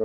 [0.00, 0.04] 你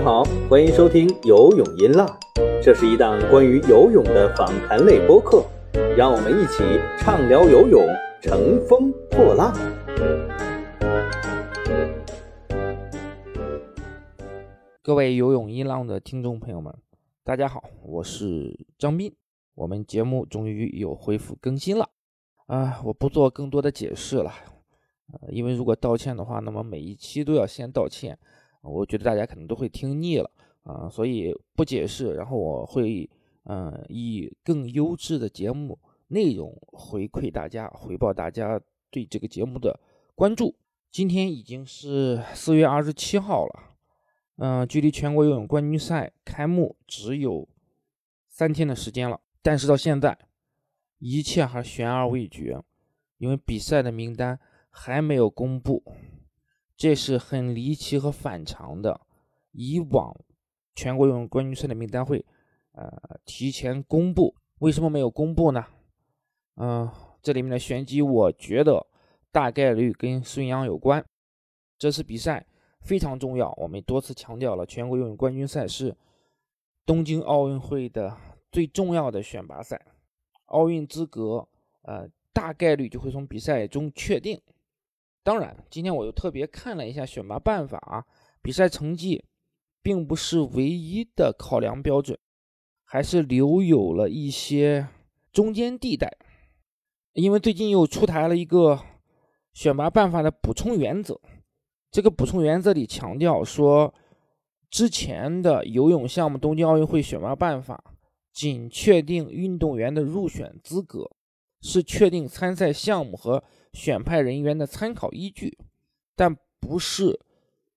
[0.00, 2.06] 好，欢迎收听游泳音浪，
[2.62, 5.42] 这是一档关于游泳的访谈类播客，
[5.96, 6.62] 让我们一起
[6.98, 7.86] 畅聊游泳，
[8.20, 9.50] 乘风破浪。
[14.82, 16.76] 各位游泳音浪的听众朋友们，
[17.24, 19.16] 大家好，我是张斌。
[19.54, 21.88] 我们节目终于有恢复更新了
[22.48, 22.82] 啊！
[22.84, 24.30] 我不做更多的解释了，
[25.12, 28.18] 呃，因为如果道歉的话，那么每一期都要先道歉，
[28.62, 30.30] 我觉得大家可能都会听腻了
[30.64, 32.14] 啊，所以不解释。
[32.14, 33.08] 然后我会
[33.44, 35.78] 嗯以更优质的节目
[36.08, 39.78] 内容回馈大家，回报大家对这个节目的
[40.14, 40.54] 关注。
[40.90, 43.62] 今天已经是四月二十七号了。
[44.38, 47.48] 嗯，距离全国游泳冠军赛开幕只有
[48.28, 50.18] 三天的时间了，但是到现在
[50.98, 52.60] 一切还悬而未决，
[53.18, 54.38] 因为比赛的名单
[54.78, 55.82] 还没有公布，
[56.76, 59.00] 这是很离奇和反常的。
[59.52, 60.14] 以往
[60.74, 62.22] 全国游泳冠军赛的名单会
[62.72, 62.92] 呃
[63.24, 65.64] 提前公布，为什么没有公布呢？
[66.56, 66.90] 嗯，
[67.22, 68.86] 这里面的玄机，我觉得
[69.32, 71.02] 大概率跟孙杨有关。
[71.78, 72.46] 这次比赛。
[72.82, 75.96] 非常重要，我们多次强调了，全国游泳冠军赛是
[76.84, 78.16] 东京奥运会的
[78.52, 79.84] 最重要的选拔赛，
[80.44, 81.48] 奥运资格
[81.82, 84.40] 呃大概率就会从比赛中确定。
[85.26, 88.04] 当然，今天我又特别看了一下选拔办法啊，
[88.40, 89.24] 比赛成绩
[89.82, 92.16] 并不是唯一的考量标准，
[92.84, 94.86] 还是留有了一些
[95.32, 96.16] 中间地带，
[97.12, 98.80] 因为最近又出台了一个
[99.52, 101.20] 选拔办法的补充原则。
[101.90, 103.92] 这个补充原则里强调说，
[104.70, 107.82] 之前的游泳项目东京奥运会选拔办法
[108.32, 111.10] 仅确定运动员的入选资格，
[111.66, 115.58] 是确定参赛项目和选派人员的参考依据，
[116.14, 117.18] 但不是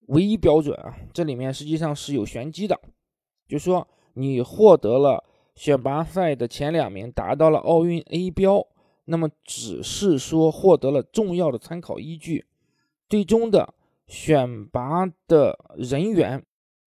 [0.07, 0.95] 唯一标准啊。
[1.11, 2.79] 这里面实际上是有玄机的，
[3.47, 5.23] 就说你获得了
[5.55, 8.65] 选拔赛的前两名，达到了奥运 A 标，
[9.05, 12.45] 那么只是说获得了重要的参考依据，
[13.09, 13.73] 最终的。
[14.09, 16.43] 选拔的人员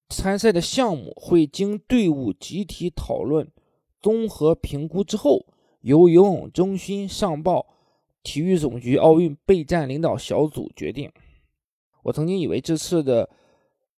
[0.09, 3.49] 参赛的项目会经队伍集体讨论、
[4.01, 5.47] 综合评估之后，
[5.83, 7.67] 由游泳中心上报
[8.23, 11.13] 体育总局奥运备战领导小组决定。
[12.05, 13.29] 我曾经以为这次的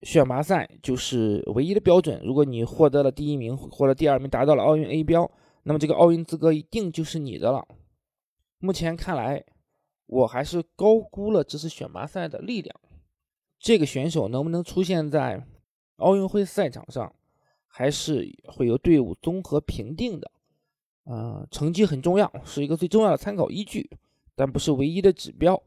[0.01, 5.29] 选拔赛就是唯一的标准，如果你获得了第一名或者第二名，达到了奥运 A 标，
[5.63, 7.65] 那么这个奥运资格一定就是你的了。
[8.59, 9.43] 目前看来，
[10.07, 12.75] 我还是高估了这次选拔赛的力量。
[13.59, 15.45] 这个选手能不能出现在
[15.95, 17.15] 奥运会赛场上，
[17.67, 20.29] 还是会由队伍综合评定的。
[21.05, 23.89] 啊，成绩很重要，是一个最重要的参考依据，
[24.35, 25.61] 但不是唯一的指标。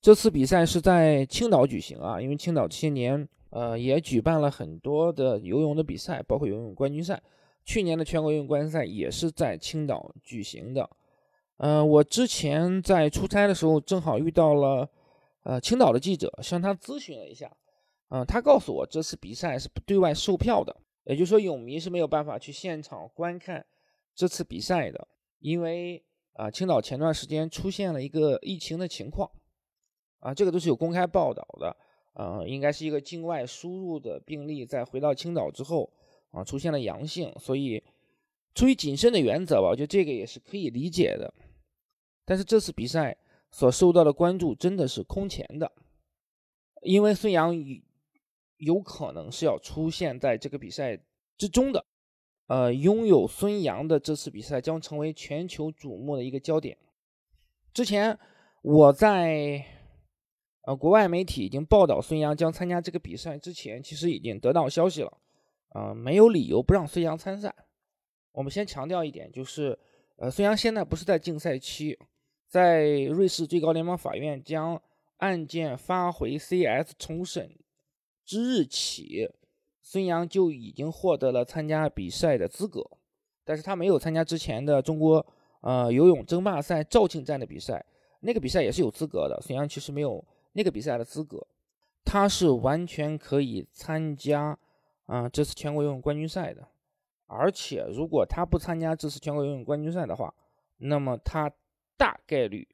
[0.00, 7.22] 这次比赛是在青岛举行啊，因为青岛这些年呃也举办了很多的游泳的比赛，包括游泳冠军赛。
[7.64, 10.88] 去年的全国游泳冠军赛也是在青岛举行的。
[11.56, 14.88] 嗯，我之前在出差的时候正好遇到了。
[15.42, 17.48] 呃，青岛的记者向他咨询了一下，
[18.08, 20.76] 嗯，他告诉我这次比赛是不对外售票的，
[21.06, 23.64] 也就是说，泳迷是没有办法去现场观看
[24.14, 25.08] 这次比赛的，
[25.40, 29.30] 因为啊，青岛前段时间出现了一个疫情的情况，
[30.20, 31.76] 啊，这个都是有公开报道的，
[32.14, 35.92] 嗯，应该是一个境外输入的病例在回到青岛之后
[36.30, 37.82] 啊出现了阳性，所以
[38.54, 41.32] 出于谨慎的原则吧，我觉得这个也是可以理解的，
[42.24, 43.16] 但是这次比赛。
[43.48, 45.70] 所受到的关注真的是空前的，
[46.82, 47.56] 因为孙杨
[48.58, 50.98] 有可能是要出现在这个比赛
[51.36, 51.84] 之中的，
[52.46, 56.76] 呃，拥有孙杨的这次比赛将成为全球瞩目的一个焦点。
[57.72, 58.18] 之前
[58.62, 59.64] 我在
[60.62, 65.18] 呃国外媒体已经报道孙杨将参加这个比赛之前，其实已经得到消息了，
[65.74, 67.54] 呃，没有理由不让孙杨参赛。
[68.32, 69.78] 我们先强调一点，就是
[70.16, 71.98] 呃，孙杨现在不是在竞赛期。
[72.48, 74.80] 在瑞士最高联邦法院将
[75.16, 77.50] 案件发回 CS 重审
[78.26, 79.30] 之日起，
[79.80, 82.84] 孙杨就已经获得了参加比赛的资格，
[83.44, 85.24] 但是他没有参加之前的中国
[85.60, 87.82] 呃游泳争霸赛肇庆站的比赛，
[88.20, 91.46] 那个比赛也是有资格的，孙杨其实没有那个比赛的资格，
[92.04, 94.58] 他是完全可以参加
[95.06, 96.68] 啊这次全国游泳冠军赛的，
[97.26, 100.34] 而且如果他不参加这次全国游泳冠军赛的话，
[100.78, 101.50] 那么他。
[101.98, 102.68] 大概率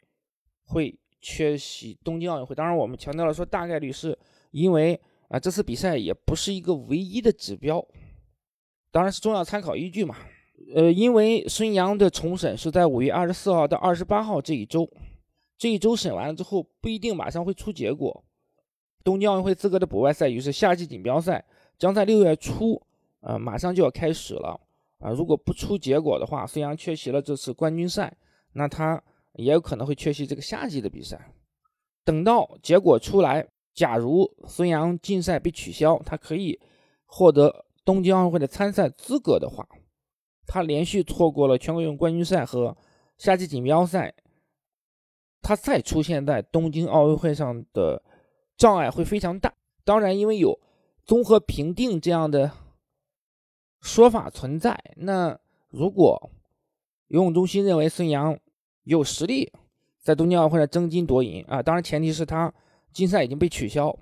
[0.64, 2.56] 会缺席东京奥运会。
[2.56, 4.18] 当然，我们强调了说大概率是
[4.50, 5.00] 因为
[5.32, 7.82] 啊，这次比赛也不是一个唯一的指标，
[8.90, 10.14] 当然是重要参考依据嘛。
[10.74, 14.86] 呃，因为孙杨的重审是在五月二十四号到二十八号这一周，
[15.56, 18.22] 这一周审完了之后，不一定马上会出结果。
[19.02, 21.42] 东京奥运会资格的补外赛，也就是夏季锦标赛，
[21.78, 22.80] 将在六月初，
[23.20, 24.60] 呃，马上就要开始了
[24.98, 25.08] 啊。
[25.08, 28.14] 如果不出结果的话，孙杨缺席了这次冠军赛，
[28.52, 29.02] 那他
[29.36, 31.32] 也有可能会缺席这个夏季的比赛。
[32.04, 36.60] 等到结果出来，假如孙杨禁赛被取消，他可以
[37.06, 39.66] 获得东京奥运会的参赛资格的话，
[40.46, 42.76] 他连续错过了全国游泳冠军赛和
[43.16, 44.14] 夏季锦标赛，
[45.40, 48.02] 他再出现在东京奥运会上的
[48.56, 49.52] 障碍会非常大。
[49.84, 50.60] 当然，因为有
[51.02, 52.52] 综合评定这样的
[53.80, 55.38] 说法存在，那
[55.70, 56.30] 如果
[57.08, 58.38] 游泳中心认为孙杨
[58.84, 59.52] 有实力，
[60.00, 62.52] 在东京奥运会上争金夺银啊，当然前提是他
[62.92, 63.96] 竞赛已经被取消，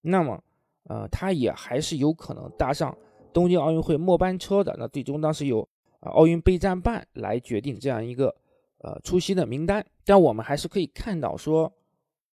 [0.00, 0.42] 那么，
[0.84, 2.96] 呃，他也还是有可能搭上
[3.32, 4.74] 东京奥运会末班车的。
[4.78, 5.66] 那最终当时由
[6.00, 8.34] 啊奥运备战办来决定这样一个
[8.78, 9.84] 呃出席的名单。
[10.04, 11.72] 但我们还是可以看到说，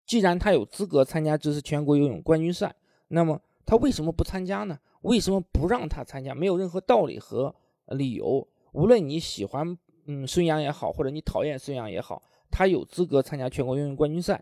[0.06, 2.74] 既然他有资格参加这次全国游泳冠军赛，
[3.10, 4.80] 那么他为什么不参加呢？
[5.02, 6.34] 为什么不让他参加？
[6.34, 7.54] 没有任何道理和
[7.88, 8.48] 理由。
[8.72, 12.22] 无论你喜欢嗯孙杨也好，或者你讨厌孙杨也好。
[12.50, 14.42] 他有资格参加全国游泳冠军赛，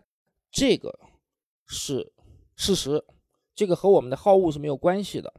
[0.50, 0.96] 这个
[1.66, 2.12] 是
[2.54, 3.04] 事实，
[3.54, 5.34] 这个和我们的好恶是没有关系的。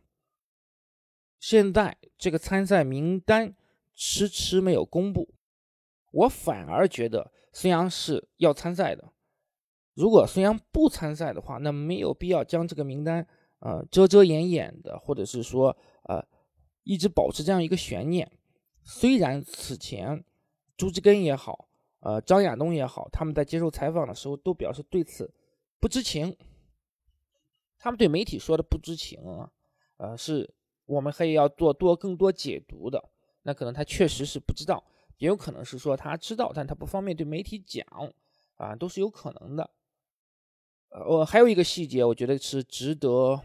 [1.39, 3.56] 现在这个参赛名单
[3.95, 5.33] 迟迟没有公布，
[6.12, 9.13] 我反而觉得孙杨是要参赛的。
[9.94, 13.25] 如果孙杨不参赛的话，那没有必要将这个名单
[13.59, 16.23] 呃遮遮掩掩的，或者是说呃
[16.83, 18.31] 一直保持这样一个悬念。
[18.83, 20.23] 虽然此前
[20.75, 21.65] 朱志根也好。
[22.00, 25.33] 呃，张亚东也好，他们在接受采访的时候都表示对此
[25.79, 26.35] 不知情。
[27.79, 29.51] 他们对媒体说的不知情啊，
[29.97, 30.53] 呃，是
[30.85, 33.12] 我们还要做多更多解读的。
[33.44, 34.83] 那可能他确实是不知道，
[35.18, 37.85] 也有可能是说他知道，但他不方便对媒体讲
[38.56, 39.69] 啊，都是有可能的。
[40.89, 43.39] 呃，我还有一个细节，我觉得是值得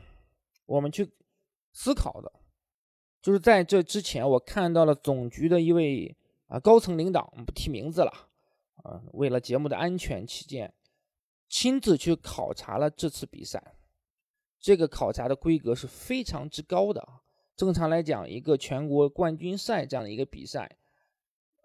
[0.64, 1.08] 我们去
[1.72, 2.32] 思考的，
[3.20, 8.10] 就是在这之前，我看到了总局的一位啊高层领导，我们不提名字了。
[8.82, 10.72] 啊，为了节目的安全起见，
[11.52, 13.74] 亲自去考察了这次比赛。
[14.58, 17.20] 这个考察的规格是非常之高的啊。
[17.54, 20.78] 正常来讲，一个全国冠军赛这样的一个比赛，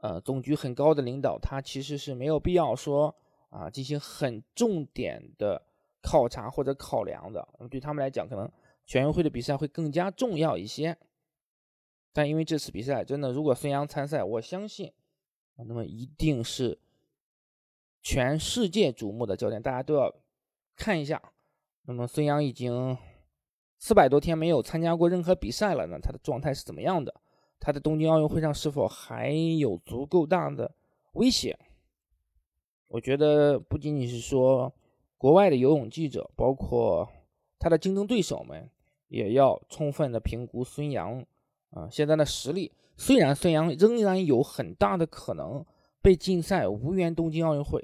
[0.02, 3.16] 呃，总局很高的领导，他其实是没有必要说
[3.50, 5.66] 啊进行很重点的
[6.02, 7.48] 考察或者考量的。
[7.58, 8.52] 那么对他们来讲，可能
[8.86, 10.98] 全运会的比赛会更加重要一些。
[12.12, 14.92] 但因为这次比赛真的，如果孙杨参赛，我相信，
[15.56, 16.78] 那么一定是。
[18.10, 20.10] 全世界瞩目的焦点，大家都要
[20.78, 21.22] 看一下。
[21.88, 22.98] 那么孙杨已经
[23.80, 27.14] 四百多天没有参加过任何比赛了，那他的状态是怎么样的？
[27.60, 30.74] 他在东京奥运会上是否还有足够大的
[31.16, 31.60] 威胁？
[32.88, 34.74] 我觉得不仅仅是说
[35.18, 37.06] 国外的游泳记者，包括
[37.60, 38.70] 他的竞争对手们，
[39.10, 41.22] 也要充分的评估孙杨
[41.72, 42.72] 啊现在的实力。
[42.96, 45.66] 虽然孙杨仍然有很大的可能。
[46.00, 47.84] 被禁赛，无缘东京奥运会。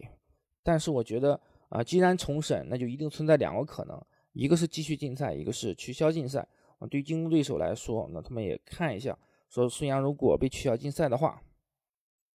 [0.63, 1.39] 但是我觉得
[1.69, 4.01] 啊，既然重审，那就一定存在两个可能：
[4.31, 6.47] 一个是继续禁赛，一个是取消禁赛。
[6.79, 9.17] 啊，对于竞争对手来说，那他们也看一下，
[9.49, 11.41] 说孙杨如果被取消禁赛的话，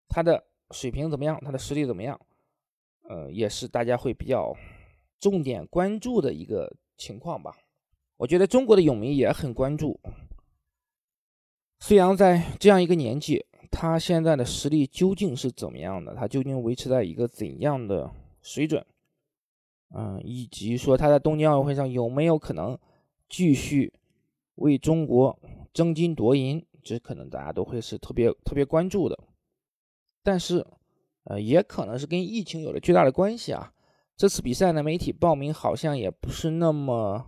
[0.08, 2.20] 他的水平怎么样，他的实力怎么样？
[3.08, 4.54] 呃，也是大家会比较
[5.18, 7.56] 重点关注的一个情况吧。
[8.18, 9.98] 我觉得中国的泳迷也很关注
[11.80, 13.46] 孙杨在这样一个年纪。
[13.70, 16.14] 他现在的实力究竟是怎么样的？
[16.14, 18.10] 他究竟维持在一个怎样的
[18.42, 18.84] 水准？
[19.90, 22.78] 嗯，以及说他在东京奥运会上有没有可能
[23.28, 23.92] 继续
[24.56, 25.38] 为中国
[25.72, 26.64] 争金夺银？
[26.82, 29.18] 这可能大家都会是特别特别关注的。
[30.22, 30.66] 但是，
[31.24, 33.72] 呃，也可能是跟疫情有了巨大的关系啊。
[34.16, 37.26] 这次比赛呢，媒体报名好像也不是那么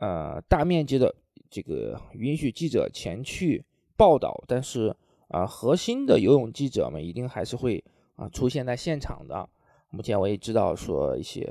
[0.00, 1.14] 呃大面积的
[1.50, 3.64] 这个允许记者前去
[3.96, 4.96] 报道，但是。
[5.30, 7.82] 啊，核心的游泳记者们一定还是会
[8.16, 9.48] 啊出现在现场的。
[9.90, 11.48] 目前我也知道说一些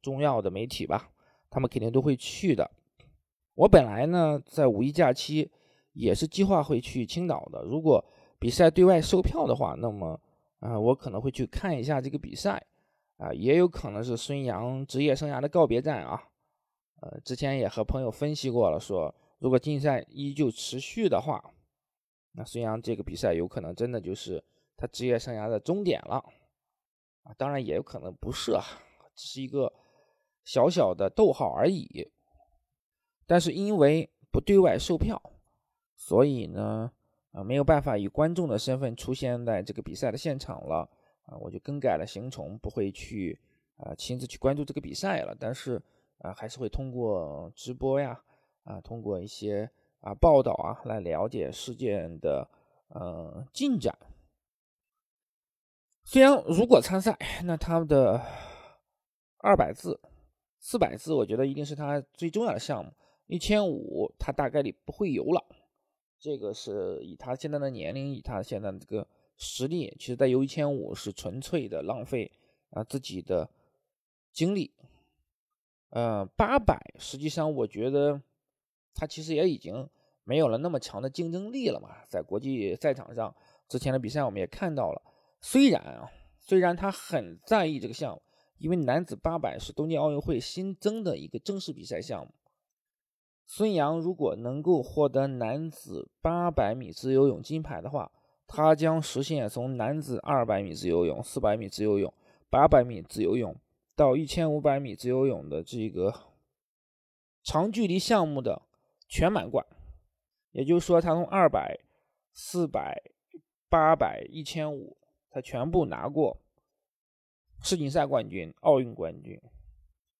[0.00, 1.10] 重要的媒体吧，
[1.50, 2.70] 他们肯定都会去的。
[3.54, 5.50] 我本来呢在五一假期
[5.92, 7.62] 也是计划会去青岛的。
[7.64, 8.02] 如果
[8.38, 10.18] 比赛对外售票的话，那么
[10.60, 12.62] 啊我可能会去看一下这个比赛
[13.18, 16.22] 啊，也有可能是孙杨职业生涯的告别战啊。
[17.00, 21.44] 呃，之前也和朋友分析过了，说如果禁赛依旧持续的话。
[22.32, 24.42] 那孙杨这个比赛有可能真的就是
[24.76, 26.24] 他职业生涯的终点了
[27.24, 28.62] 啊，当然也有可能不是啊，
[29.14, 29.72] 只是一个
[30.44, 32.10] 小小的逗号而已。
[33.26, 35.20] 但是因为不对外售票，
[35.94, 36.90] 所以呢，
[37.32, 40.88] 啊没有办法以观众的身份出现在这个比赛的现场了
[41.24, 43.38] 啊，我就更改了行程，不会去
[43.76, 45.36] 啊亲自去关注这个比赛了。
[45.38, 45.82] 但是
[46.18, 48.18] 啊，还是会通过直播呀，
[48.64, 49.70] 啊，通过一些
[50.08, 52.48] 啊报道啊来了解事件的
[52.88, 53.96] 呃进展。
[56.04, 58.18] 虽然如果参赛，那他的
[59.36, 60.00] 二百字、
[60.58, 62.90] 四百字，我觉得一定是他最重要的项目。
[63.26, 65.44] 一千五，他大概率不会游了。
[66.18, 72.32] 这个是以他现在的年龄，以他现在这个实力，其实再游一千五是纯粹的浪费
[72.70, 73.50] 啊自己的
[74.32, 74.72] 精力。
[75.90, 78.18] 呃，八百，实际上我觉得
[78.94, 79.86] 他其实也已经
[80.28, 83.34] 没有了那么强的竞争力了嘛，在国际赛场上，
[83.66, 85.00] 之前的比赛我们也看到了。
[85.40, 88.20] 虽然啊，虽然他很在意这个项目，
[88.58, 92.34] 因为男子八百是东京奥运会新增的一个正式比赛项目。
[93.46, 98.12] 孙杨如果能够获得男子八百米自由泳金牌的话，
[98.46, 102.12] 他将实现从男子二百米自由泳、四百米自由泳、
[102.50, 103.56] 八百米自由泳
[103.96, 106.12] 到一千五百米自由泳的这个
[107.42, 108.60] 长距离项目的
[109.08, 109.64] 全满贯。
[110.52, 111.78] 也就是说，他从二百、
[112.32, 113.02] 四百、
[113.68, 114.96] 八百、一千五。
[115.30, 116.40] 他全部拿过
[117.62, 119.38] 世锦赛冠军、奥运冠军，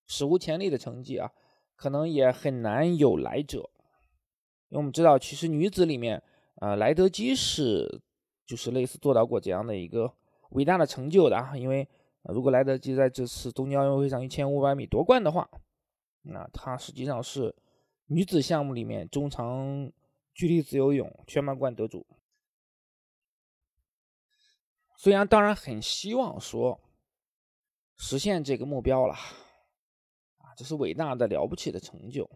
[0.07, 1.33] 史无前例的成绩啊，
[1.75, 3.71] 可能也很难有来者。
[4.69, 6.23] 因为我们知道，其实女子里面，
[6.57, 8.03] 呃，莱德基是
[8.47, 10.13] 就是类似做到过这样的一个
[10.51, 11.57] 伟大的成就的啊。
[11.57, 11.89] 因为
[12.25, 15.49] 如果莱德基在这次东京奥运会上一千五百米夺冠的话，
[16.21, 17.57] 那他实际上是
[18.09, 19.91] 女子项目里面中长
[20.39, 22.07] 距离自由泳全满贯得主。
[24.97, 26.81] 虽然当然很希望说
[27.97, 32.31] 实现这个目标了，啊，这是伟大的了不起的成就，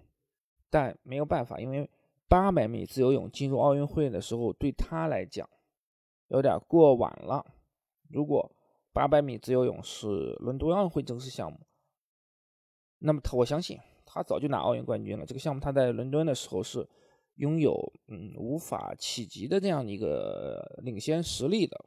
[0.68, 1.88] 但没有办法，因为
[2.26, 5.48] 八百米自由泳进入奥运会的时候，对他来讲
[6.26, 7.54] 有点过晚了。
[8.10, 8.52] 如果
[8.92, 10.08] 八百米自由泳是
[10.40, 11.60] 伦敦奥运会正式项目，
[12.98, 15.24] 那么他我相信他早就拿奥运冠军了。
[15.24, 16.88] 这个项目他在伦敦的时候是
[17.42, 21.84] 拥有嗯无法企及的这样的一个领先实力的。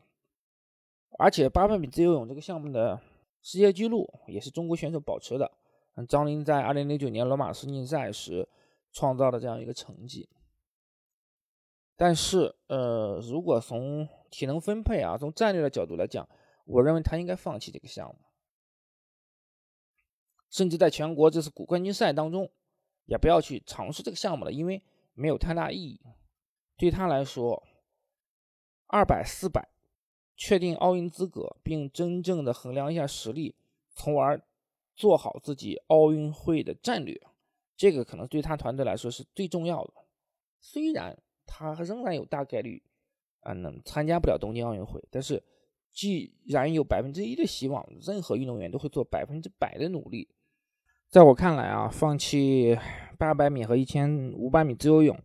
[1.18, 3.00] 而且八百米自由泳这个项目的
[3.42, 5.50] 世界纪录也是中国选手保持的。
[6.10, 8.50] 张琳在二零零九年罗马世锦赛时
[8.92, 10.28] 创造的这样一个成绩。
[11.96, 16.28] 但是，呃，如果从体能分配啊，从战略的角度来讲，
[16.66, 18.20] 我认为他应该放弃这个项目，
[20.50, 22.52] 甚至在全国这次冠军赛当中，
[23.06, 24.84] 也不要去尝试这个项目了，因为
[25.16, 26.00] 没有太大意义。
[26.78, 27.64] 对他来说，
[28.86, 29.68] 二百、四百。
[30.38, 33.56] 确定奥运资格，并真正的衡量一下实力，
[33.92, 34.42] 从而
[34.94, 37.18] 做好自己奥运会的战略，
[37.78, 39.94] 这个可能对他团队来说是最重要的。
[40.60, 42.84] 虽然他仍然有大概率
[43.40, 45.42] 啊能参加不了东京奥运会，但是
[45.94, 50.28] 既然有百分之一的希望，任何运动员都会做百分之百的努力。
[51.10, 52.78] 在我看来啊，放弃
[53.18, 55.18] 八百米和一千五百米自由泳，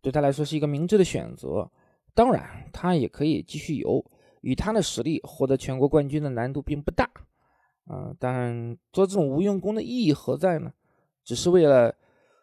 [0.00, 1.70] 对他来说是一个明智的选择。
[2.14, 4.04] 当然，他也可以继续游。
[4.42, 7.10] 以他的实力获得全国冠军的难度并不大，
[7.86, 10.72] 啊，当然做这种无用功的意义何在呢？
[11.24, 11.92] 只是为了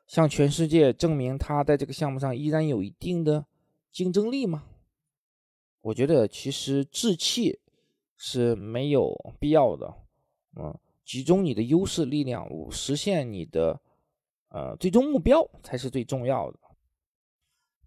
[0.05, 3.45] 向全世界证明他在这个项目上依然有一定的
[3.89, 4.65] 竞争力吗？
[5.79, 7.59] 我觉得其实置气
[8.17, 9.93] 是没有必要的，
[10.57, 13.79] 嗯，集中你的优势力量，实现你的
[14.49, 16.59] 呃最终目标才是最重要的。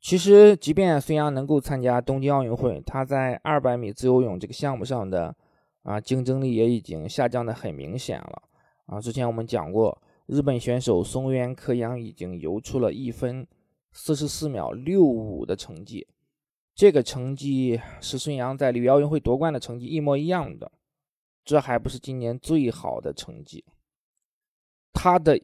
[0.01, 5.35] 其实，即便孙杨能够参加东京奥运会，他在二百米自由泳这个项目上的
[5.83, 8.43] 啊竞争力也已经下降的很明显了
[8.85, 9.01] 啊。
[9.01, 13.47] 之前我们讲过，日本选手松原克央已经游出了一分
[13.91, 16.07] 四十四秒六五的成绩，
[16.75, 20.71] 这个成绩是孙杨在里约奥运会夺冠的成绩一模一样的。
[21.47, 23.65] 这还不是今年最好的成绩，
[24.93, 25.41] 他的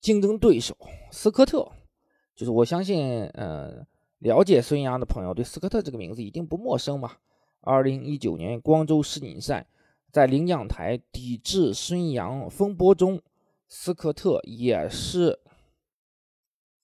[0.00, 0.76] 竞争对手
[1.10, 1.70] 斯科特。
[2.36, 3.84] 就是我相信，呃，
[4.20, 7.20] 了解孙杨的朋友对斯科特这个名字一定不陌生吧？
[7.60, 9.66] 二零一九年光州世锦赛，
[10.12, 13.20] 在领奖台抵制孙杨风波中，
[13.66, 15.40] 斯科特也是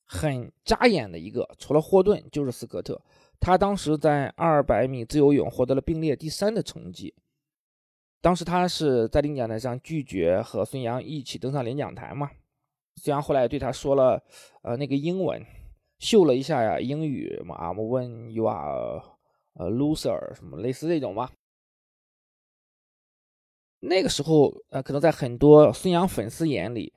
[0.05, 1.49] 很扎眼的一个。
[1.59, 3.01] 除了霍顿，就是斯科特。
[3.39, 7.15] 他当时在二百米自由泳获得了并列第三的成绩。
[8.21, 12.31] 当时他是在领奖台上拒绝和孙杨一起登上领奖台嘛？
[12.97, 14.23] 孙杨后来对他说了，
[14.63, 15.45] 呃，那个英文
[15.99, 19.03] 秀了一下呀，英语嘛，我问 you are
[19.55, 21.31] a loser 什么类似这种吧。
[23.81, 26.95] 那个时候，呃，可能在很多孙杨粉丝眼里，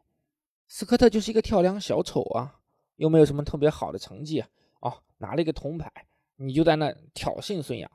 [0.67, 2.61] 斯科特就是一个跳梁小丑啊，
[2.95, 4.49] 又没有什么特别好的成绩啊，
[4.79, 5.91] 哦，拿了一个铜牌，
[6.37, 7.91] 你就在那挑衅孙杨。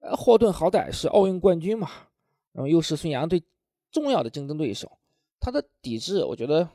[0.00, 1.90] 呃，霍顿好歹是奥运冠军嘛，
[2.58, 3.40] 那么又是孙杨最
[3.92, 4.98] 重要的竞争对手，
[5.38, 6.68] 他的抵制，我觉得，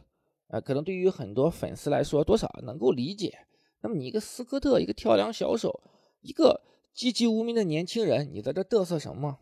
[0.48, 3.38] 呃，可能对于很多粉丝来说，多少能够理解。
[3.82, 5.84] 那么你一个斯科特，一个跳梁小手，
[6.22, 6.62] 一个
[6.94, 9.38] 籍籍无名的年轻人，你在这嘚瑟什么？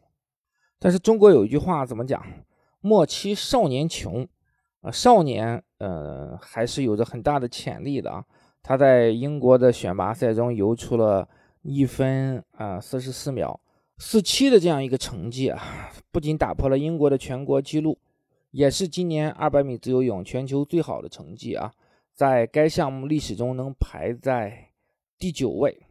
[0.80, 2.20] 但是中国有一句话怎么讲？
[2.80, 4.28] 莫欺少年穷
[4.82, 8.26] 啊，少年，呃，还是有着很大的潜力的啊。
[8.64, 11.30] 他在英国的选拔赛中游出了
[11.62, 13.62] 一分啊四十四秒
[14.04, 18.00] 四七的这样一个成绩啊，不仅打破了英国的全国纪录，
[18.50, 21.72] 也是今年二百米自由泳全球最好的成绩啊，
[22.12, 24.72] 在该项目历史中能排在
[25.20, 25.86] 第九位。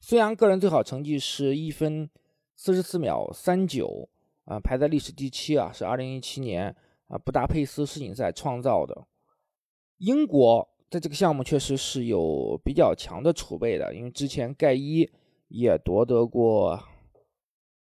[0.00, 2.10] 孙杨个人最好成绩是一分
[2.56, 4.08] 四十四秒三九
[4.44, 6.74] 啊，排在历史第七啊，是二零一七年
[7.06, 9.06] 啊布达佩斯世锦赛创造的。
[9.98, 10.68] 英国。
[10.90, 15.08] 在这个项目确实是有比较强的储备的，因为之前盖伊
[15.48, 16.78] 也夺得过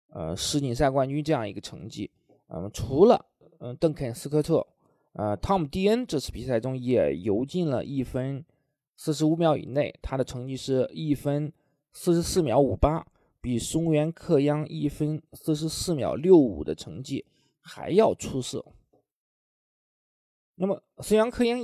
[0.10, 2.10] 呃世锦赛冠军这样一个成绩。
[2.48, 3.26] 嗯，除了
[3.60, 4.66] 嗯邓肯斯科特，
[5.14, 8.44] 呃汤姆蒂恩这次比赛中也游进了一分
[8.96, 11.52] 四十五秒以内，他的成绩是一分
[11.92, 13.06] 四十四秒五八，
[13.42, 17.26] 比松原克央一分四十四秒六五的成绩
[17.62, 18.66] 还要出色。
[20.56, 21.60] 那么孙杨克央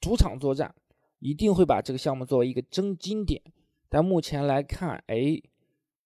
[0.00, 0.74] 主场作战。
[1.22, 3.42] 一定会把这个项目作为一个争金点，
[3.90, 5.38] 但目前来看，哎，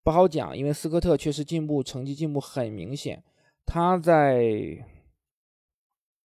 [0.05, 3.25] 不好讲，因为斯科特确实进步，成绩进步很明显。
[3.65, 4.87] 他在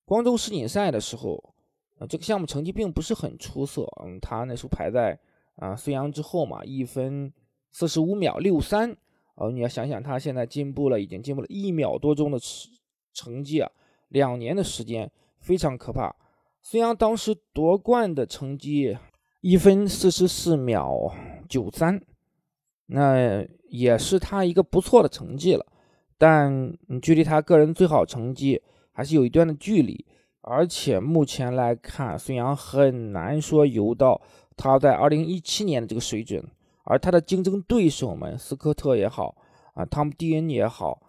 [0.03, 1.53] 光州世锦赛的时候，
[1.97, 5.17] 呃，这个项目成绩并不是很出色，嗯，他那时候排在
[5.55, 7.31] 啊孙杨之后嘛，一分
[7.71, 8.93] 四十五秒六三，
[9.35, 12.69] 哦，你要想想他现在进步了，已经进步了一秒多钟的成
[13.13, 13.71] 成绩啊，
[14.09, 15.09] 两年的时间
[15.39, 16.13] 非常可怕。
[16.61, 18.97] 孙杨当时夺冠的成绩
[19.39, 21.13] 一分四十四秒
[21.47, 22.01] 九三，
[22.89, 25.65] 那也是他一个不错的成绩了，
[26.17, 30.05] 但距离他个人最好成绩还是有一段的距离。
[30.41, 34.19] 而且目前来看，孙杨很难说游到
[34.55, 36.43] 他在二零一七年的这个水准，
[36.85, 39.35] 而他的竞争对手们斯科特也好
[39.73, 41.01] 啊，汤姆蒂恩也好，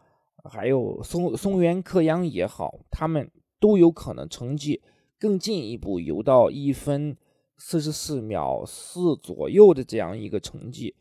[0.44, 4.82] 还有松松原克央也好，他们都有可能成绩。
[5.18, 7.16] 更进一步游到一分
[7.58, 10.94] 四十四秒四左右的这样一个成绩，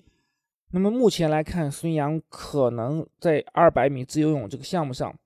[0.71, 5.17] 那么目前来看，孙杨可能在二百米自由泳这个项目上，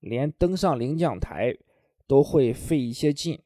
[0.00, 1.52] 连登上领奖台
[2.06, 3.40] 都会费一些劲。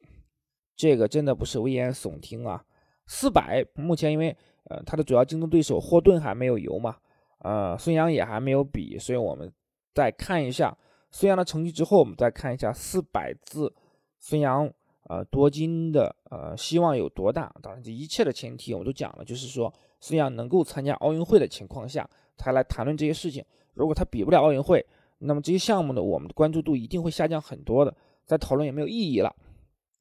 [0.75, 2.63] 这个真的不是危言耸听啊！
[3.07, 4.35] 四百目前因为
[4.65, 6.95] 呃他的主要竞争对手霍顿还没有游嘛，
[7.39, 9.51] 呃孙杨也还没有比，所以我们
[9.93, 10.77] 再看一下
[11.11, 13.73] 孙杨的成绩之后，我们再看一下四百字
[14.19, 14.71] 孙杨。
[15.09, 17.51] 呃，夺金的呃希望有多大？
[17.63, 23.43] 当然，这一切的前提我都讲了，就是说孙杨能够参加奥运会的情况下，才来谈论这些事情。
[23.73, 24.85] 如果他比不了奥运会，
[25.19, 29.35] 那么这些项目呢，我们的关注度一定会下降很多的，在讨论也没有意义了。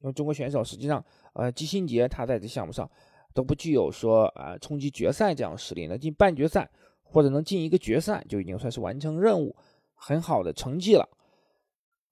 [0.00, 2.88] 因为中国选手实际上，呃，季新杰他在这项目上
[3.34, 6.70] 都不具有说啊冲击决赛这样的实力，能进半决赛
[7.02, 9.56] 或者能进一个决赛，就已经算是完成任务，
[9.94, 11.08] 很好的成绩了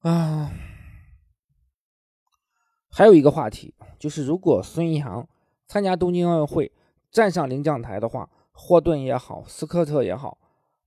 [0.00, 0.50] 啊。
[2.90, 5.28] 还有一个话题，就是如果孙杨
[5.66, 6.72] 参加东京奥运会
[7.16, 10.36] 站上领奖台的话，霍顿也好，斯科特也好，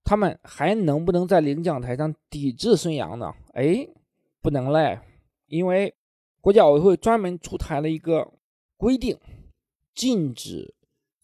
[0.04, 3.34] 他们还能不能在领奖台上抵制孙杨呢？
[3.54, 3.88] 哎，
[4.40, 5.00] 不能嘞，
[5.48, 5.92] 因为
[6.40, 8.32] 国际奥委会专门出台了一个
[8.78, 9.18] 规定，
[9.96, 10.76] 禁止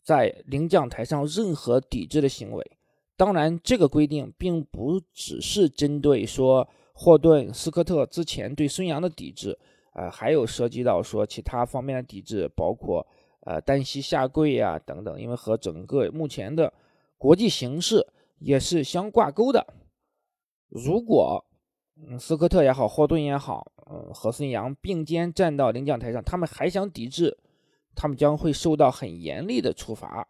[0.02, 2.72] 在领奖台上任何抵制的行为。
[3.16, 9.60] 当然，这个规定并不只是针对说霍顿、斯科特之前对孙杨的抵制。
[9.94, 13.06] 呃，还有涉及到说其他方面的抵制，包括
[13.46, 16.72] 呃单膝下跪呀等等，因为和整个目前的
[17.18, 18.06] 国际形势
[18.38, 19.66] 也是相挂钩的。
[20.68, 21.44] 如果
[21.96, 27.38] 嗯斯科特也好，霍顿也好，嗯和孙杨并肩站到领奖台上，他们还想抵制，
[27.96, 30.28] 他们将会受到很严厉的处罚。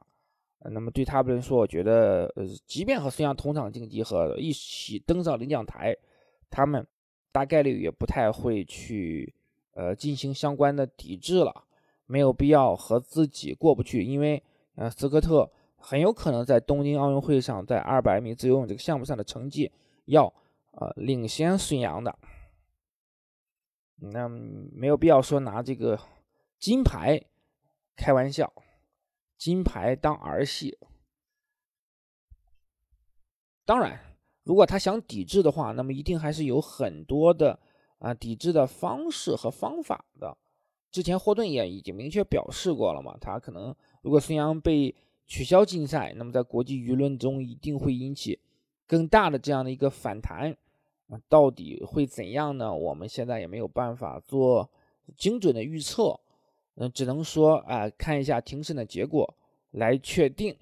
[0.59, 5.95] 那么对他们来说，我觉得呃，即便和孙杨同场竞技和一起登上领奖台，
[6.49, 6.85] 他们
[7.31, 9.33] 大概率也不太会去。
[9.77, 11.53] 呃，进行相关的抵制了，
[12.05, 14.43] 没有必要和自己过不去，因为
[14.75, 19.71] 呃，斯科特很有可能在东京奥运会上，在二百米自由泳这个项目上的成绩
[20.05, 20.25] 要
[20.71, 22.17] 呃领先孙杨的，
[23.97, 25.99] 那没有必要说拿这个
[26.59, 27.21] 金牌
[27.95, 28.51] 开玩笑，
[29.37, 30.77] 金牌当儿戏。
[33.65, 33.99] 当然，
[34.43, 37.59] 如果他想抵制的话，那么一定还是有很多的。
[37.99, 40.37] 啊，抵制的方式和方法的，
[40.95, 43.17] 之前霍顿也已经明确表示过了嘛。
[43.19, 48.39] 他可能如果孙杨被取消禁赛，那么在国际舆论中一定会引起
[48.87, 50.55] 更大的这样的一个反弹，
[51.09, 52.73] 啊，到底会怎样呢？
[52.73, 54.71] 我们现在也没有办法做
[55.17, 56.17] 精准的预测，
[56.75, 59.35] 嗯，只能说啊，看一下庭审的结果
[59.71, 60.55] 来确定。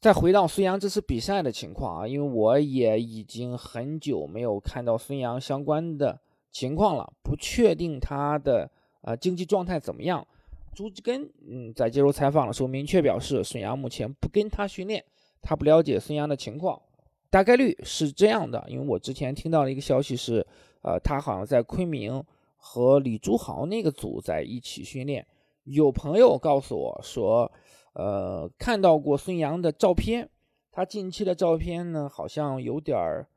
[0.00, 6.18] 再回到孙杨这次比赛的情况啊，因为我也已经很久没有看到孙杨相关的
[6.52, 10.24] 情况了，不确定他的呃经济状态怎么样。
[10.72, 15.04] 朱志根嗯在接受采访的时候明确表示，孙杨目前不跟他训练，
[15.40, 16.80] 他不了解孙杨的情况，
[17.28, 18.64] 大概率是这样的。
[18.68, 20.46] 因为我之前听到了一个消息是，
[20.82, 22.22] 呃，他好像在昆明
[22.56, 25.26] 和李朱豪那个组在一起训练。
[25.64, 27.50] 有朋友告诉我说。
[27.94, 30.26] 呃，看到过孙杨的照片，
[30.70, 33.28] 他近期的照片呢，好像有点儿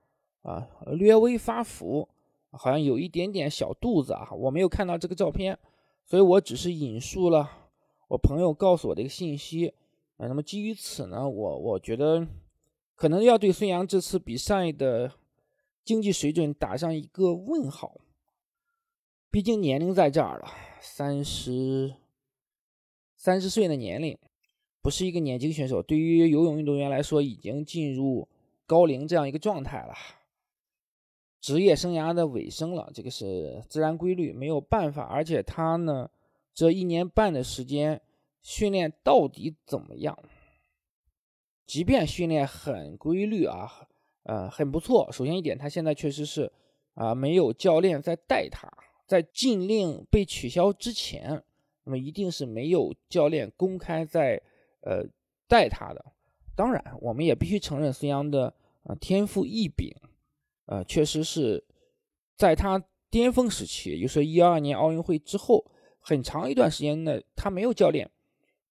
[0.43, 2.07] 啊，略微发福，
[2.57, 4.29] 好像有一点点小肚子啊。
[4.31, 5.57] 我没有看到这个照片，
[6.05, 7.49] 所以我只是引述了
[8.07, 9.73] 我朋友告诉我的一个信息。
[10.17, 12.25] 啊，那么基于此呢，我我觉得
[12.95, 15.11] 可能要对孙杨这次比赛的
[15.83, 17.99] 竞技水准打上一个问号。
[19.29, 20.47] 毕竟年龄在这儿了，
[20.79, 21.95] 三十
[23.17, 24.17] 三十岁的年龄。
[24.81, 28.29] 不是一个年轻选手，对于游泳运动员来说，已经进入
[28.67, 29.95] 高龄这样一个状态了，
[31.45, 35.03] 职业生涯的尾声了，这个是自然规律，没有办法。
[35.03, 36.09] 而且他呢，
[36.55, 38.01] 这一年半的时间
[38.41, 40.17] 训练到底怎么样？
[41.67, 43.69] 即便训练很规律啊，
[44.23, 45.07] 呃，很不错。
[45.11, 46.51] 首先一点，他现在确实是
[46.95, 48.67] 啊，没有教练在带他，
[49.05, 51.43] 在禁令被取消之前，
[51.83, 54.41] 那么一定是没有教练公开在。
[54.81, 55.03] 呃，
[55.47, 56.05] 带他的，
[56.55, 58.51] 当然，我们也必须承认孙杨的
[58.83, 59.95] 呃天赋异禀，
[60.65, 61.63] 呃，确实是
[62.35, 65.65] 在他巅峰时期，也就是一二年奥运会之后，
[65.99, 68.09] 很长一段时间呢，他没有教练，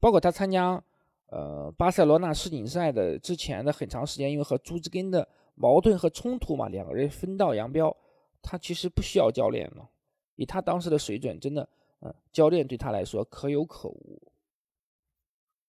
[0.00, 0.82] 包括他参加
[1.26, 7.96] 呃巴塞罗那世锦赛的之前的很长时间，因为和朱志根的矛盾和冲突嘛，两个人分道扬镳，
[8.42, 9.88] 他其实不需要教练了，
[10.36, 11.68] 以他当时的水准，真的，
[12.00, 14.20] 嗯，教练对他来说可有可无。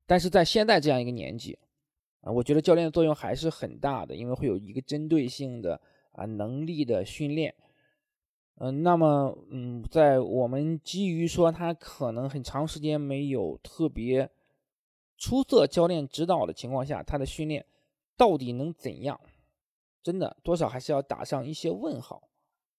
[0.07, 1.57] 但是在现在这样一个年纪，
[2.21, 5.79] 啊，我觉得教练的作用还是很大的，因为会有一个针对性的
[6.15, 7.53] 啊能力的训练，
[8.55, 14.29] 嗯，那么嗯，在我们基于说他可能很长时间没有特别
[15.17, 17.65] 出色教练指导的情况下，他的训练
[18.17, 19.19] 到底能怎样？
[20.03, 22.29] 真的多少还是要打上一些问号。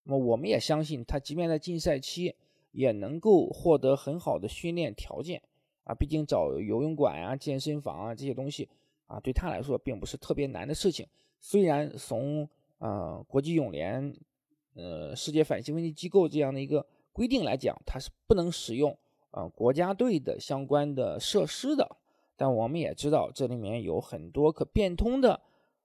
[0.04, 2.36] 那么我们也相信他，即便在禁赛期
[2.70, 5.42] 也能够获得很好的训练条件。
[5.82, 8.68] 啊，毕竟找游泳馆啊、健身房啊这些东西
[9.06, 11.06] 啊，对他来说并不是特别难的事情。
[11.40, 14.14] 虽然从呃国际泳联、
[14.74, 18.96] 呃世界反兴奋剂机构这样的一个规定来讲，它是不能使用
[19.30, 21.96] 啊国家队的相关的设施的，
[22.36, 25.40] 但我们也知道这里面有很多可变通的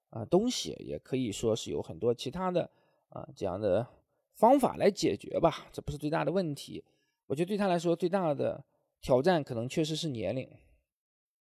[0.10, 2.70] 啊东西，也可以说是有很多其他的
[3.10, 3.88] 啊这样的
[4.34, 5.68] 方法来解决吧。
[5.72, 6.84] 这不是最大的问题，
[7.28, 8.64] 我觉得对他来说最大的。
[9.04, 10.48] 挑战可能确实是年龄，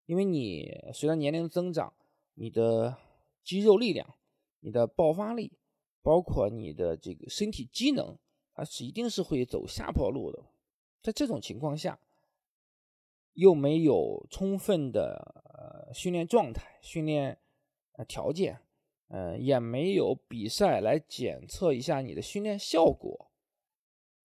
[0.06, 1.92] 因为你随着年龄增长，
[2.36, 2.96] 你的
[3.44, 4.16] 肌肉力量、
[4.60, 5.52] 你的爆发力，
[6.02, 8.18] 包括你的这个身体机能，
[8.54, 10.44] 它是一定是会走下坡路的。
[11.02, 12.00] 在这种情况下，
[13.34, 17.38] 又没有充分的呃训练状态、训练
[17.94, 18.60] 呃条件，
[19.08, 23.32] 呃，也没有比赛来检测一下你的训练效果，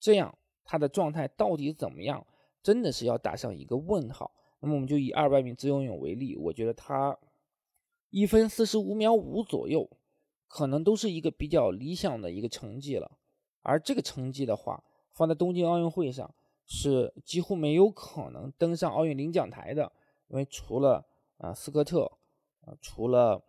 [0.00, 2.26] 这样他的状态到底怎么样？
[2.62, 4.34] 真的是要打上一个问号。
[4.60, 7.16] 那么我们就以二百米自由泳为例，我觉得他
[8.08, 9.86] 一分四十五秒五左右，
[10.54, 13.10] 可能都是一个比较理想的一个成绩了。
[13.62, 16.32] 而这个成绩的话，放在东京奥运会上
[16.64, 19.90] 是几乎没有可能登上奥运领奖台的，
[20.28, 21.04] 因为除了
[21.38, 22.04] 啊斯科特，
[22.60, 23.42] 啊除了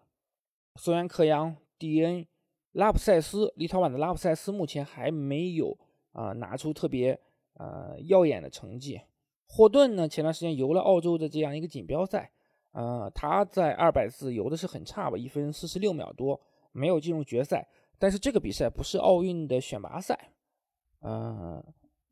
[0.77, 2.25] 索亚克扬、蒂恩、
[2.71, 5.77] 拉普塞斯，立陶宛的拉普塞斯目前还没有
[6.11, 7.21] 啊拿出特别。
[7.57, 8.99] 呃，耀眼的成绩。
[9.47, 12.29] 霍顿呢，前段时间游了澳洲的这样一个锦标赛，
[12.73, 16.37] 呃，他在二百自游的是很差吧，一分四十六秒多，
[16.75, 17.67] 没有进入决赛。
[17.97, 20.33] 但是这个比赛不是奥运的选拔赛，
[20.99, 21.63] 呃，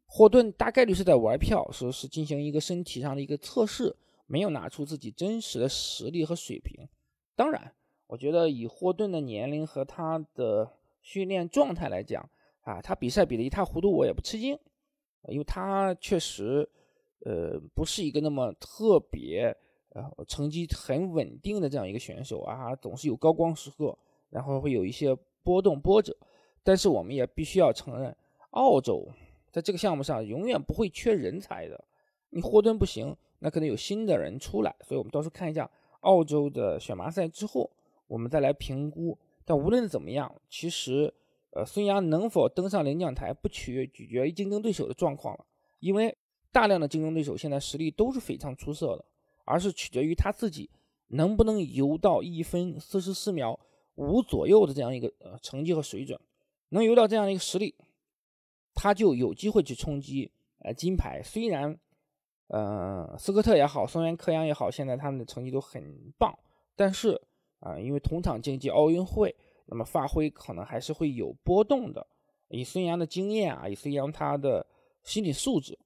[0.06, 3.94] 霍顿大概率是在玩票，说是进行一个身体上的一个测试，
[4.26, 6.88] 没有拿出自己真实的实力和水平。
[7.36, 7.74] 当然，
[8.08, 10.72] 我觉得以霍顿的年龄和他的
[11.02, 12.28] 训练状态来讲，
[12.62, 14.58] 啊，他比赛比得一塌糊涂，我也不吃惊。
[15.30, 16.70] 因为他确实，
[17.26, 19.56] 呃，不是一个那么特别，
[19.90, 23.98] 呃，成绩很稳定的这样一个选手啊，总是有高光时刻，
[24.34, 26.18] 然后会有一些波动波折。
[26.64, 28.16] 但是我们也必须要承认，
[28.50, 29.08] 澳洲
[29.52, 31.86] 在这个项目上永远不会缺人才的。
[32.32, 34.76] 你霍顿不行，那可能有新的人出来。
[34.82, 35.70] 所以我们到时候看一下
[36.00, 37.70] 澳洲的选拔赛之后，
[38.08, 39.18] 我们再来评估。
[39.46, 41.14] 但无论怎么样，其实，
[41.52, 45.46] 呃，孙杨能否登上领奖台，不取取决于竞争对手的状况了，
[45.80, 46.18] 因为
[46.52, 49.04] 大量的竞争对手现在实力都是非常出色的，
[49.44, 50.70] 而是取决于他自己
[51.10, 53.60] 能不能游到一分四十四秒
[53.96, 56.20] 五左右的这样一个呃成绩和水准，
[56.70, 57.76] 能游到这样的一个实力，
[58.74, 61.22] 他就有机会去冲击呃金牌。
[61.24, 61.78] 虽然，
[62.48, 66.38] 呃，斯科特也好，松原克洋也好，现在他们的成绩都很棒，
[66.76, 67.22] 但是。
[67.66, 69.34] 啊，因为同场竞技奥运会，
[69.68, 72.06] 那么发挥可能还是会有波动的。
[72.50, 74.68] 以孙杨的经验啊，以孙杨他的
[75.02, 75.80] 心理素质，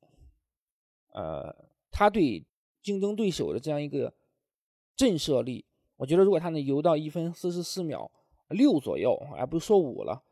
[1.14, 1.56] 呃，
[1.92, 2.44] 他对
[2.82, 4.12] 竞争对手的这样一个
[4.96, 5.64] 震慑力，
[5.98, 8.10] 我觉得如果他能游到一分四十四秒
[8.50, 10.24] 六左右，而不是说五了，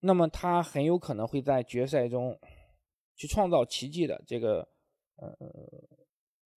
[0.00, 2.38] 那么他很有可能会在决赛中
[3.16, 4.22] 去创造奇迹的。
[4.26, 4.68] 这个，
[5.16, 5.34] 呃，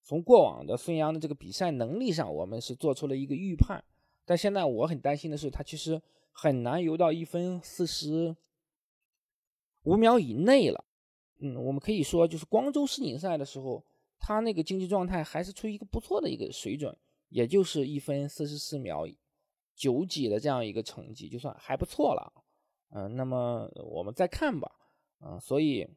[0.03, 3.83] 从过往的孙杨的这个比赛能力上，我们是做出了一个预判。
[4.25, 8.35] 但现在我很担心的是，他其实很难游到一分四十
[9.83, 10.83] 五秒以内了。
[11.39, 13.81] 嗯，我们可以说，就是光州世锦赛的时候，
[14.19, 16.93] 他那个竞技状态还是处于一个不错的一个水准，
[17.29, 19.05] 也就是一分四十四秒
[19.75, 22.43] 九几的这样一个成绩，就算还不错了。
[22.89, 24.71] 嗯，那么我们再看吧。
[25.19, 25.87] 嗯，所以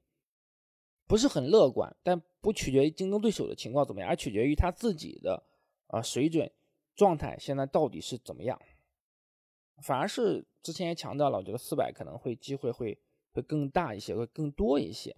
[1.07, 5.43] 不是很乐观，但不取决于竞争对手的情况怎么样，而取决于他自己的
[5.89, 6.51] 啊水准。
[6.97, 8.61] 状态现在到底是怎么样？
[9.83, 12.99] 反而是之前也强调了，我觉得四百可能会机会会
[13.33, 15.17] 会更大一些，会更多一些。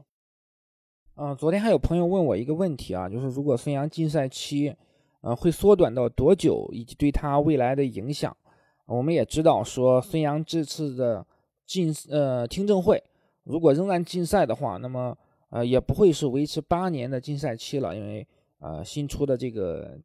[1.16, 4.76] 嗯，昨天还有朋友问我一个问题啊，就是如果孙杨禁赛期，
[5.22, 8.36] 呃，会缩短到多久，以及对他未来的影响？
[8.84, 11.26] 我们也知道说，孙杨这次的
[11.64, 13.02] 禁呃听证会，
[13.44, 15.16] 如果仍然禁赛的话，那么
[15.50, 18.26] 呃也不会是维持八年的禁赛期了，因为
[18.58, 19.98] 呃新出的这个。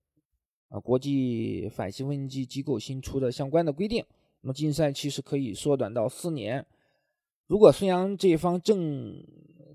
[0.70, 4.04] 啊，国际反兴奋剂机构新出的相关的规定，
[4.42, 6.66] 那么禁赛期是可以缩短到四年。
[7.48, 9.16] 如果孙杨这一方政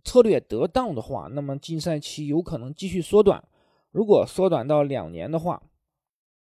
[0.04, 3.42] 策略得当的话，那么禁赛期有可能继续缩短。
[3.92, 5.62] 如果缩短到两年的话，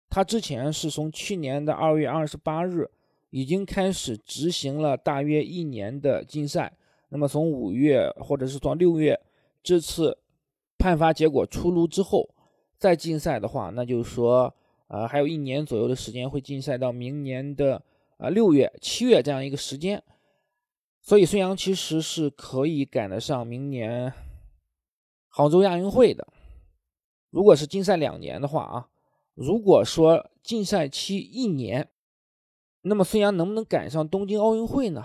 [0.08, 2.88] 他之前是从去年的二月二十八日
[3.30, 6.72] 已经开始执行了大约一年的禁赛。
[7.08, 9.18] 那么从五月或者是从六月
[9.62, 10.16] 这次
[10.78, 12.32] 判罚结果出炉之后。
[12.80, 14.54] 再禁赛的话，那就是说，
[14.86, 17.82] 呃，还有一年左右的时间会禁赛到明年的
[18.18, 20.00] 啊六月、七月这样一个时间，
[21.02, 24.12] 所以孙杨其实是可以赶得上明年
[25.26, 26.24] 杭州亚运会的。
[27.30, 28.88] 如果是禁赛两年的话啊，
[29.34, 31.88] 如果说禁赛期一年，
[32.82, 35.04] 那么孙杨能不能赶上东京奥运会呢？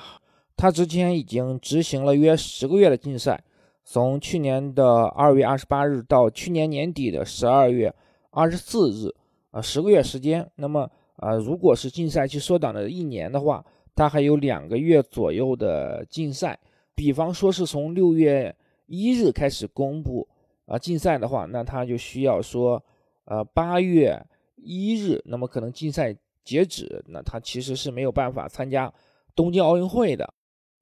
[0.56, 3.44] 他之前已经执行了约十个月的禁赛。
[3.86, 7.94] 从去年的二月二十八日到去年年底的十二月
[8.30, 9.14] 二十四日，
[9.52, 10.50] 啊，十个月时间。
[10.56, 16.58] 那么，啊，如果是禁赛期缩短了一年的话，他还有两个月左右的禁赛。
[16.96, 18.56] 比方说是从六月
[18.86, 20.26] 一日开始公布
[20.66, 22.82] 啊禁赛的话，那他就需要说，
[23.26, 24.22] 呃，八月
[24.56, 28.92] 一日，那么可能禁赛截止，那他其实是没有办法参加
[29.36, 30.34] 东京奥运会的。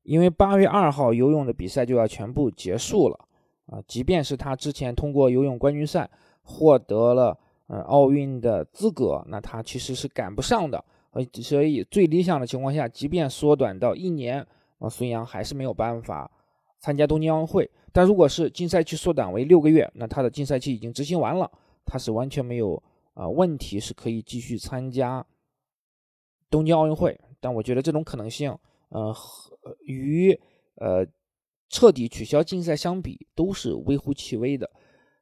[0.03, 3.19] 因为八月二号游泳的比赛就要全部结束了
[3.67, 6.09] 啊，即便是他之前通过游泳冠军赛
[6.41, 10.83] 获得了呃奥运的资格，那他其实是赶不上的。
[11.11, 14.45] 呃，所以最理想的情况下，即便缩短到一年，
[14.79, 16.29] 啊，孙杨还是没有办法
[16.79, 17.69] 参加东京奥运会。
[17.91, 21.51] 但如果是禁赛期缩短为六个月，那他的禁赛期已经执行完了，
[21.85, 22.81] 他是完全没有
[23.13, 25.25] 啊问题，是可以继续参加
[26.49, 27.19] 东京奥运会。
[27.39, 28.57] 但我觉得这种可能性。
[28.93, 30.37] 呃，和与
[30.75, 31.07] 呃
[31.69, 34.69] 彻底取消禁赛相比，都是微乎其微的，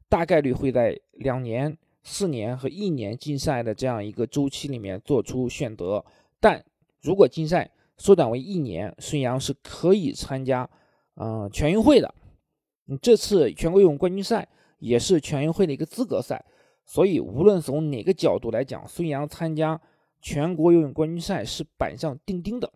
[0.09, 6.03] 大概率会在两年、四年和一年禁赛的这样一个周期里面做出选择。
[6.39, 6.65] 但
[6.99, 10.67] 如果禁赛缩短为一年，孙杨是可以参加
[11.17, 12.11] 嗯全运会的。
[12.97, 14.47] 这次全国游泳冠军赛
[14.79, 16.43] 也是全运会的一个资格赛，
[16.85, 19.79] 所以无论从哪个角度来讲，孙杨参加
[20.21, 22.71] 全国游泳冠军赛是板上钉钉的。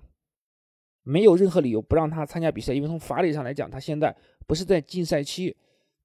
[1.02, 4.16] 没有任何理由不让他参加比赛，因为从法理上来讲，他现在
[4.48, 5.56] 不是在禁赛期，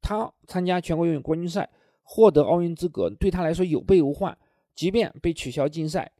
[0.00, 1.68] 他参加全国游泳冠军赛，
[2.02, 4.36] 获得奥运资格，对他来说有备无患。
[4.74, 6.10] 即便被取消禁赛，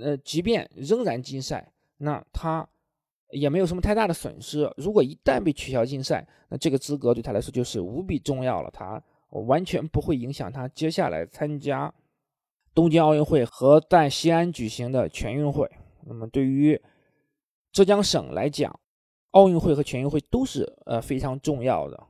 [0.00, 2.66] 呃，即便仍然禁赛，那他
[3.32, 4.72] 也没有什么太大的损失。
[4.76, 11.92] 如果一旦被取消禁赛，那这个资格对他来说就是无比重要了，他完全不会影响他接下来参加
[12.74, 15.70] 东京奥运会和在西安举行的全运会。
[16.06, 16.80] 那么对于
[17.72, 18.78] 浙江省来讲，
[19.30, 22.06] 奥运会和全运会都是呃非常重要的，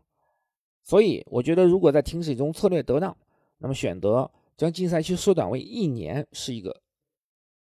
[0.82, 3.16] 所以我觉得如果在庭审中策略得当，
[3.58, 6.82] 那么选择将竞赛期缩短为一年是一个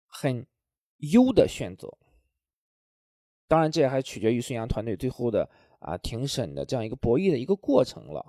[0.07, 0.43] 很
[0.97, 1.95] 优的选择。
[3.53, 8.25] 当然，这也还取决于孙杨团队最后的啊庭审的这样一个博弈的一个过程了。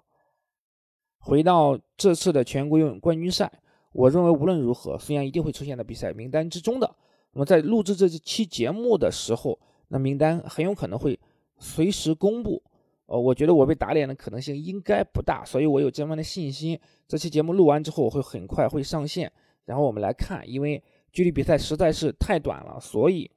[1.17, 3.51] 回到这次的全国游泳冠军赛，
[3.93, 6.95] 我认为无论如何，孙杨一定会出现在比赛名单之中的。
[7.33, 9.59] 那么在录制这期节目的时候，
[9.89, 11.19] 那名单很有可能会
[11.59, 12.63] 随时公布。
[13.07, 16.79] 呃，我觉得我被打脸的可能性应该不大，所以我有这样的信心。
[17.09, 19.33] 这期节目录完之后，我会很快会上线，
[19.65, 20.47] 然后我们来看。
[20.47, 23.31] 因为距离比赛实在是太短了，所以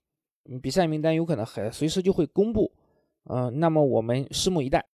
[0.62, 2.72] 比赛名单有可能还随时就会公布。
[3.30, 4.86] 嗯，那么我们拭目以待。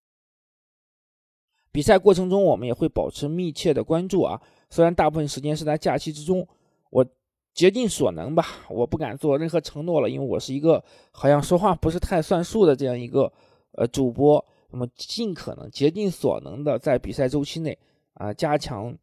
[1.71, 4.41] 比赛过程中，我们也会保持密切的关注啊。
[4.69, 6.47] 虽然大部分时间是在假期之中，
[6.89, 7.05] 我
[7.53, 13.31] 竭尽所能吧，我不敢做任何承诺了，因为我是一个好像说话不是太算数的这样一个
[13.73, 14.43] 呃主播。
[14.71, 17.77] 那么尽可能竭尽所能的在比赛周期内
[18.15, 18.95] 啊加强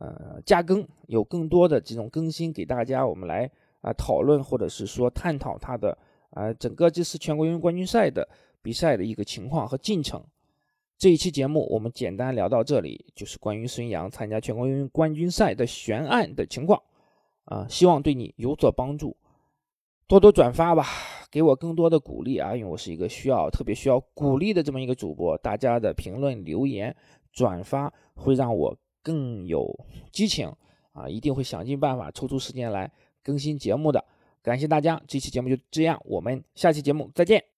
[0.00, 5.96] 呃加更，有更多的这种更新给大家，我们来啊讨论或者是说探讨他的
[6.30, 8.28] 啊整个这次全国游泳冠军赛的
[8.62, 10.22] 比赛的一个情况和进程。
[10.96, 16.82] 这一期节目我们简单聊到这里，就是关于孙杨参加全国游泳冠军赛的悬案的情况
[17.44, 19.16] 啊，希望对你有所帮助，
[20.06, 20.84] 多多转发吧。
[21.30, 22.56] 给我更多的鼓励啊！
[22.56, 26.96] 因为我是一个需要特别需要鼓励的这么一个主播，大家的评论、留言、
[27.34, 29.78] 转发会让我更有
[30.10, 30.50] 激情
[30.92, 31.06] 啊！
[31.06, 32.90] 一定会想尽办法抽出时间来
[33.22, 34.04] 更新节目的。
[34.42, 37.57] 感谢大家，这期节目就这样，我们下期节目再见。